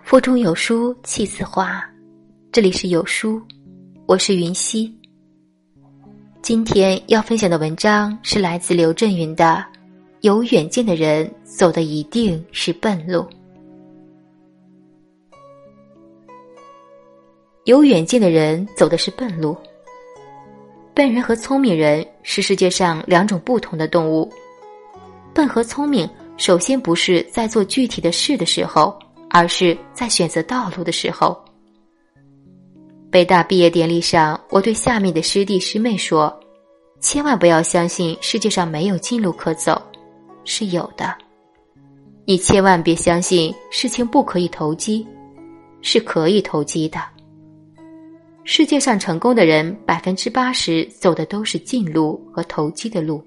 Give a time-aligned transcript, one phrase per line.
[0.00, 1.82] 腹中有书气自华，
[2.50, 3.42] 这里是有书，
[4.06, 4.92] 我是云溪。
[6.40, 9.44] 今天要分享的文章是来自刘震云的
[10.22, 13.20] 《有远见的人走的一定是笨路》。
[17.64, 19.54] 有远见的人走的是笨路。
[20.94, 24.32] 笨人和聪明人是世界上两种不同的动物。
[25.38, 28.98] 笨和聪明，首先不是在做具体的事的时候。
[29.30, 31.38] 而是在选择道路的时候。
[33.10, 36.34] 北大毕业典礼上，我对下面的师弟师妹说
[36.98, 39.80] ：“千万不要相信世界上没有近路可走，
[40.44, 41.14] 是有的。
[42.24, 45.06] 你千万别相信事情不可以投机，
[45.82, 46.98] 是可以投机的。
[48.44, 53.22] 世界上成功的人，百分之八十走的都是近路和投机的路。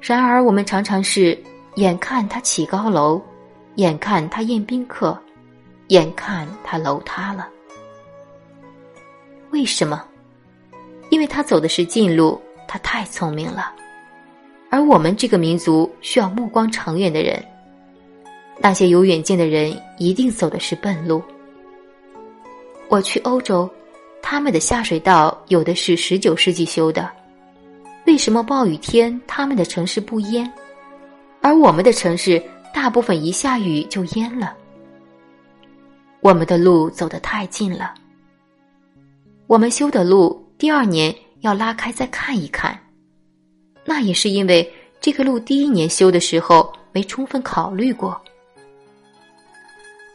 [0.00, 1.38] 然而，我们常常是
[1.76, 3.20] 眼看他起高楼。”
[3.76, 5.16] 眼看他宴宾客，
[5.86, 7.48] 眼看他楼塌了。
[9.50, 10.04] 为什么？
[11.10, 13.72] 因为他走的是近路，他太聪明了。
[14.68, 17.40] 而我们这个民族需要目光长远的人。
[18.58, 21.22] 那些有远见的人一定走的是笨路。
[22.88, 23.70] 我去欧洲，
[24.20, 27.08] 他们的下水道有的是十九世纪修的。
[28.08, 30.50] 为什么暴雨天他们的城市不淹，
[31.42, 32.42] 而我们的城市？
[32.72, 34.56] 大部分一下雨就淹了。
[36.20, 37.92] 我们的路走得太近了。
[39.46, 42.78] 我们修的路，第二年要拉开再看一看。
[43.84, 48.18] 那也是因为这个路第一年修的时候没充分考虑过。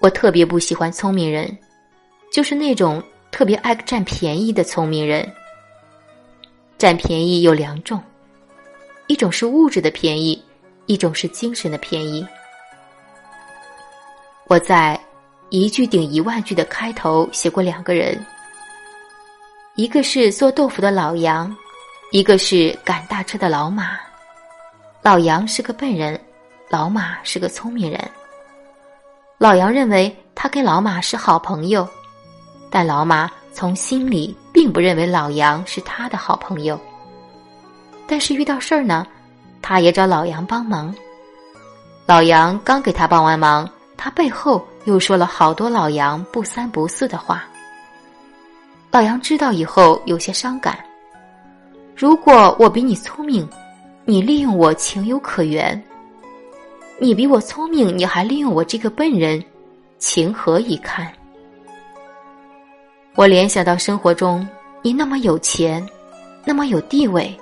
[0.00, 1.54] 我特别不喜欢聪明人，
[2.32, 5.30] 就是那种特别爱占便宜的聪明人。
[6.84, 7.98] 占便宜有两种，
[9.06, 10.44] 一种是物质的便宜，
[10.84, 12.22] 一种是精神的便宜。
[14.48, 15.00] 我在
[15.48, 18.22] 一句顶一万句的开头写过两个人，
[19.76, 21.56] 一个是做豆腐的老杨，
[22.12, 23.98] 一个是赶大车的老马。
[25.00, 26.20] 老杨是个笨人，
[26.68, 27.98] 老马是个聪明人。
[29.38, 31.88] 老杨认为他跟老马是好朋友，
[32.70, 36.78] 但老马从心里并不认为老杨是他的好朋友。
[38.06, 39.06] 但是遇到事儿呢，
[39.62, 40.94] 他也找老杨帮忙。
[42.04, 43.66] 老杨刚给他帮完忙。
[43.96, 47.44] 他背后又说了好多老杨不三不四的话。
[48.90, 50.78] 老杨知道以后有些伤感。
[51.96, 53.48] 如果我比你聪明，
[54.04, 55.80] 你利用我情有可原；
[56.98, 59.42] 你比我聪明，你还利用我这个笨人，
[59.98, 61.10] 情何以堪？
[63.16, 64.46] 我联想到生活中，
[64.82, 65.86] 你那么有钱，
[66.44, 67.32] 那么有地位，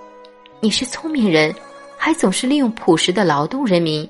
[0.61, 1.55] 你是聪明人，
[1.97, 4.07] 还总是利用朴实的劳动人民。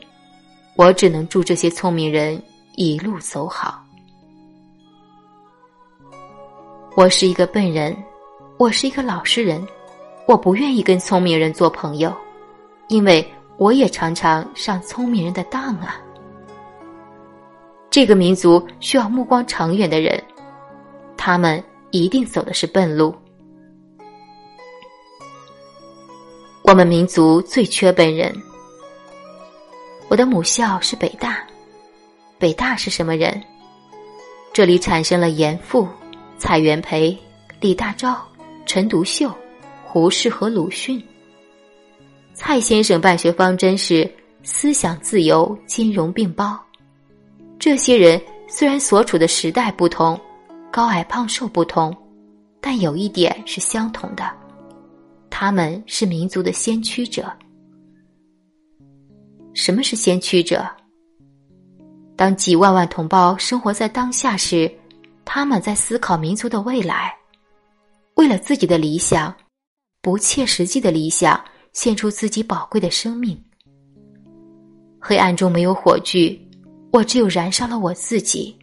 [0.75, 2.43] 我只能祝这些聪明人
[2.75, 3.81] 一路走好。
[6.97, 7.97] 我是一个笨人，
[8.59, 9.65] 我是一个老实人，
[10.27, 12.13] 我不愿意跟聪明人做朋友，
[12.89, 13.25] 因为
[13.57, 15.97] 我也常常上聪明人的当啊。
[17.89, 20.21] 这个民族需要目光长远的人，
[21.25, 21.63] 他们
[21.93, 23.15] 一定走的是笨路。
[26.63, 28.35] 我们民族最缺笨人。
[30.09, 31.47] 我的母校是北大，
[32.41, 33.41] 北大是什么人？
[34.53, 35.87] 这里产生了严复、
[36.39, 37.17] 蔡元培、
[37.61, 38.17] 李大钊、
[38.67, 39.33] 陈独秀、
[39.85, 41.01] 胡适和鲁迅。
[42.35, 44.13] 蔡先生办学方针是
[44.43, 46.59] 思想自由、金融并包。
[47.61, 50.21] 这些人虽然所处的时代不同，
[50.73, 51.95] 高矮胖瘦不同，
[52.59, 54.25] 但有一点是相同的，
[55.29, 57.31] 他们是民族的先驱者。
[59.53, 60.67] 什么是先驱者？
[62.17, 64.73] 当几万万同胞生活在当下时，
[65.27, 67.15] 他们在思考民族的未来，
[68.15, 69.35] 为了自己的理想，
[70.01, 71.39] 不切实际的理想，
[71.75, 73.39] 献出自己宝贵的生命。
[74.99, 76.41] 黑暗中没有火炬，
[76.95, 78.57] 我只有燃烧了我自己。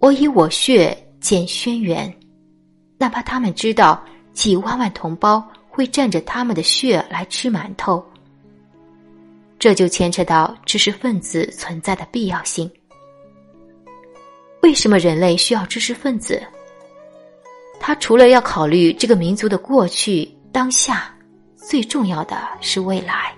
[0.00, 2.10] 我以我血建轩辕，
[2.98, 4.02] 哪怕他们知道
[4.32, 8.02] 几万万同胞会蘸着他们的血来吃馒头。
[9.58, 12.68] 这就牵扯到知识分子存在的必要性。
[14.62, 16.42] 为什么人类需要知识分子？
[17.78, 21.14] 他除了要考虑这个民族的过去、当下，
[21.56, 23.34] 最重要的是未来。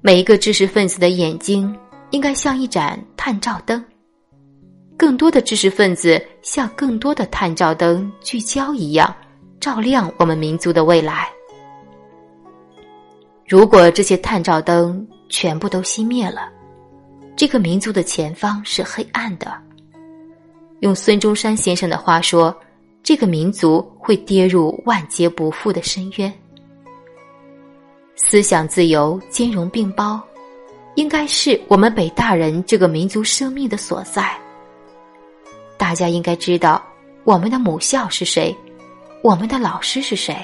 [0.00, 1.72] 每一个知识分子的眼睛
[2.10, 3.84] 应该像一盏探照灯，
[4.98, 9.14] 更多的知识分子像更多的探照灯聚焦一样，
[9.60, 11.30] 照亮我们民族的未来。
[13.46, 16.50] 如果这些探照灯全部都熄灭了，
[17.36, 19.56] 这个民族的前方是黑暗的。
[20.80, 22.54] 用孙中山先生的话说，
[23.00, 26.32] 这个民族会跌入万劫不复的深渊。
[28.16, 30.20] 思想自由、兼容并包，
[30.96, 34.36] 应该是我们北大人这个民族生命的所在。
[35.78, 36.84] 大家应该知道，
[37.24, 38.54] 我们的母校是谁，
[39.22, 40.36] 我们的老师是谁。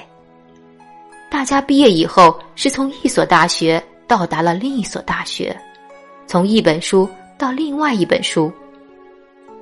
[1.29, 5.55] 大家毕业以后是从一所大学到达了另一所大学，
[6.25, 8.51] 从一本书到另外一本书。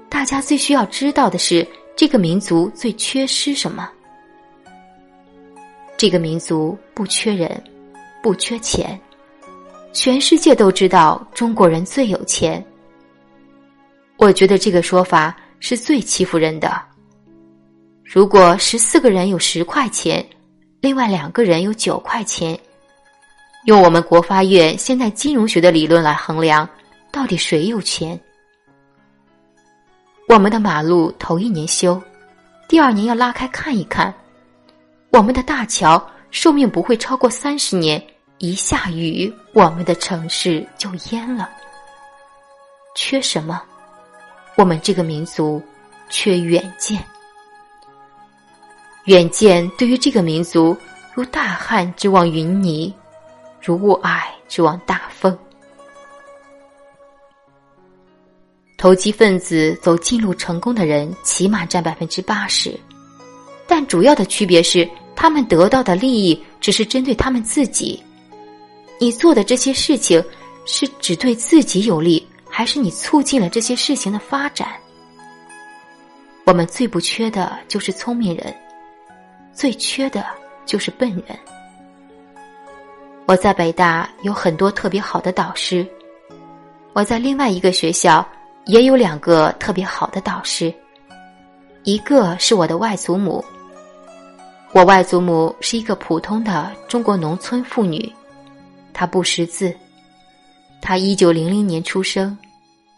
[0.08, 3.90] 大家最需要知道的是，这个民族最缺失什么？
[5.98, 7.62] 这个民族不缺人，
[8.22, 9.00] 不缺钱，
[9.92, 12.64] 全世界都知道中国人最有钱。
[14.18, 16.70] 我觉得这个说法是最欺负人的。
[18.04, 20.24] 如果十四个人有十块钱。
[20.82, 22.60] 另外两个人有九块钱，
[23.64, 26.68] 用我们国发院现代金融学的理论来衡量，
[27.10, 28.20] 到底谁有钱？
[30.28, 32.02] 我们的马路头一年修，
[32.68, 34.14] 第二年要拉开看一看；
[35.10, 38.06] 我们的大桥寿命不会超过三十年，
[38.40, 41.50] 一下雨我们的城市就淹了。
[42.94, 43.64] 缺什么？
[44.56, 45.62] 我们这个民族
[46.10, 47.04] 缺远见。
[49.06, 50.78] 远见对于这个民族，
[51.14, 52.94] 如大旱之望云霓，
[53.62, 55.38] 如雾霭之望大风。
[58.78, 62.78] 投机分子走近路成功的人，起码占百分之八十，
[63.66, 68.02] 但主要的区别是，他们得到的利益只是针对他们自己。
[69.00, 70.24] 你做的这些事情，
[70.66, 74.68] 是只对自己有利，还是你促进了这些事情的发展？
[76.46, 78.54] 我们最不缺的就是聪明人。
[79.52, 80.24] 最缺的
[80.64, 81.40] 就是笨人。
[83.26, 85.84] 我在北大有很多特别好的导师，
[86.94, 88.24] 我在另外一个学校
[88.66, 90.72] 也有两个特别好的导师。
[91.84, 93.44] 一个是我的外祖母，
[94.74, 98.14] 我外祖母是一个普通的中国农村妇女，
[98.94, 99.76] 她不识字，
[100.82, 102.38] 她一九零零年出生，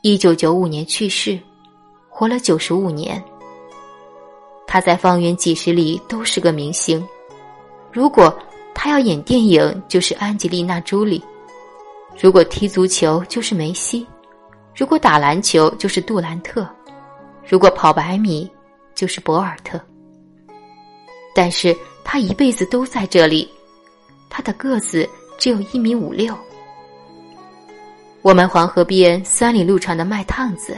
[0.07, 1.39] 一九九五年去世，
[2.09, 3.19] 活了九十五年。
[4.67, 7.03] 他在方圆几十里都是个明星，
[7.91, 8.31] 如果
[8.71, 11.19] 他要演电影，就是安吉丽娜·朱莉；
[12.21, 14.05] 如果踢足球，就是梅西；
[14.75, 16.63] 如果打篮球，就是杜兰特；
[17.43, 18.47] 如果跑百米，
[18.93, 19.81] 就是博尔特。
[21.33, 23.49] 但是他一辈子都在这里，
[24.29, 25.09] 他的个子
[25.39, 26.37] 只有一米五六。
[28.25, 30.75] 我们黄河边三里路长的卖趟子，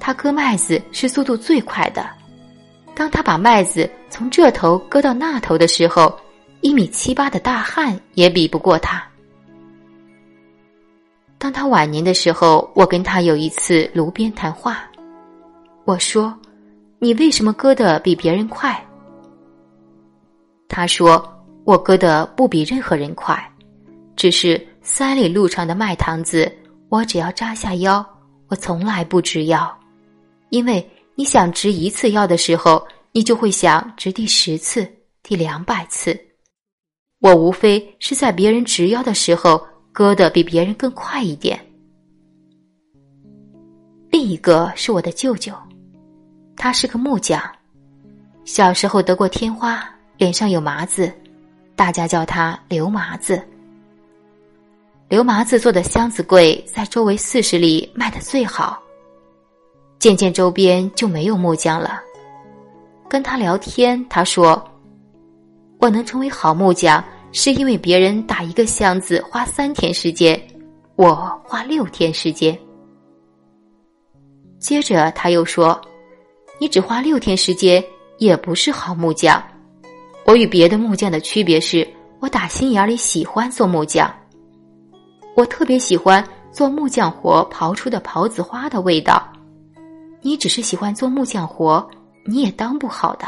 [0.00, 2.08] 他割麦子是速度最快的。
[2.94, 6.18] 当他把麦子从这头割到那头的时候，
[6.62, 9.06] 一米七八的大汉也比不过他。
[11.36, 14.82] 当他晚年的时候，我跟他有一次炉边谈话，
[15.84, 16.34] 我说
[17.00, 18.82] ：“你为什么割的比别人快？”
[20.70, 21.22] 他说
[21.64, 23.38] ：“我割的不比任何人快，
[24.16, 26.50] 只是三里路长的麦糖子，
[26.88, 28.06] 我只要扎下腰，
[28.46, 29.76] 我从来不直腰，
[30.50, 34.84] 因为。”你想直一次腰的时候，你就会想直第十次、
[35.22, 36.18] 第两百次。
[37.20, 41.56] 我无非是在别人直腰的时候割的比别人更快一点。
[44.10, 45.54] 另一个是我的舅舅，
[46.56, 47.40] 他是个木匠，
[48.44, 49.88] 小时候得过天花，
[50.18, 51.12] 脸上有麻子，
[51.76, 53.40] 大家叫他刘麻子。
[55.08, 58.82] 刘麻子做的箱子柜在周围四十里卖的最好。
[59.98, 62.00] 渐渐周边就没有木匠了。
[63.08, 64.62] 跟他聊天，他说
[65.78, 70.40] ：“我能成为好木匠，是因为别人打一个箱子花三天时间，
[70.96, 72.58] 我花六天时间。”
[74.58, 75.80] 接着他又说
[76.58, 77.84] ：“你只花六天时间，
[78.18, 79.42] 也不是好木匠。
[80.24, 81.86] 我与别的木匠的区别是，
[82.20, 84.12] 我打心眼里喜欢做木匠。
[85.34, 89.26] 我特别喜欢做木匠活刨出的刨子花的味道。”
[90.26, 91.86] 你只是喜欢做木匠活，
[92.24, 93.26] 你也当不好的。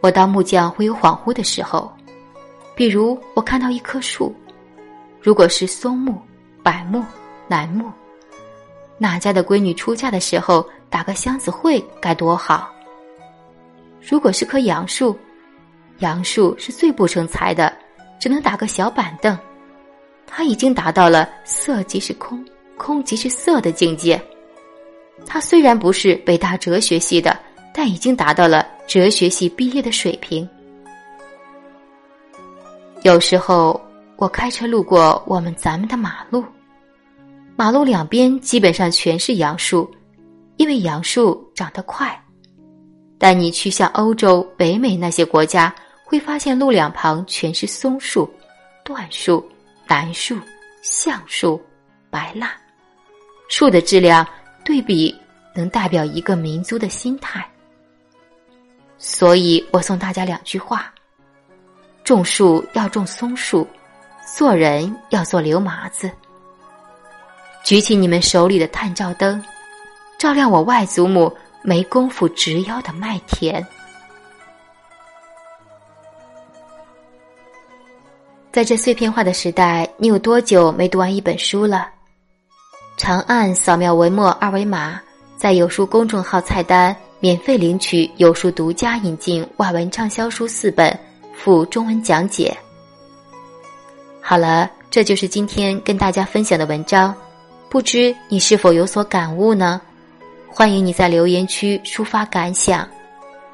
[0.00, 1.92] 我当木匠会有恍惚的时候，
[2.74, 4.34] 比如我看到一棵树，
[5.20, 6.18] 如果是松木、
[6.62, 7.04] 柏木、
[7.48, 7.92] 楠木，
[8.96, 12.70] 哪家的闺女出嫁的时候打个箱子会该多好。
[14.00, 15.14] 如果是棵杨树，
[15.98, 17.76] 杨树是最不成才的，
[18.18, 19.36] 只能打个小板凳，
[20.26, 22.44] 它已经达到了色即是空。
[22.76, 24.22] 空即是色的境界。
[25.26, 27.36] 他虽然不是北大哲学系的，
[27.74, 30.48] 但已经达到了哲学系毕业的水平。
[33.02, 33.80] 有时候
[34.14, 36.44] 我开车路过我们咱们的马路，
[37.56, 39.90] 马路两边基本上全是杨树，
[40.56, 42.16] 因为杨树长得快。
[43.18, 45.74] 但你去像欧洲、北美那些国家，
[46.08, 48.26] 会发现路两旁全是松树、
[48.82, 49.46] 椴树、
[49.86, 50.38] 楠树、
[50.80, 51.62] 橡树、
[52.08, 52.52] 白蜡，
[53.50, 54.26] 树的质量
[54.64, 55.14] 对比
[55.54, 57.46] 能代表一个民族的心态。
[58.96, 60.90] 所以我送大家两句话。
[62.04, 63.68] 种树要种松树，
[64.34, 66.10] 做人要做刘麻子。
[67.62, 69.44] 举起你们手里的探照灯，
[70.18, 73.62] 照亮我外祖母没工夫直腰的麦田。
[78.58, 81.88] 在这碎片化的时代，你有多久没读完一本书了？
[82.96, 85.00] 长按扫描文末二维码，
[85.36, 90.98] 在有书公众号菜单免费领取有书独家引进外文畅销书四本。
[91.34, 92.52] 附中文讲解。
[94.20, 97.14] 好了，这就是今天跟大家分享的文章，
[97.68, 99.80] 不知你是否有所感悟呢？
[100.48, 102.88] 欢迎你在留言区抒发感想，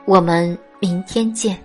[0.07, 1.63] 我们明天见。